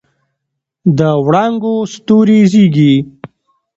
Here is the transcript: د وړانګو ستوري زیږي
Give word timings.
د 0.97 0.99
وړانګو 1.25 1.75
ستوري 1.93 2.39
زیږي 2.51 2.93